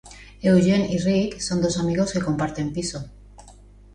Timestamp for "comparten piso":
2.23-3.07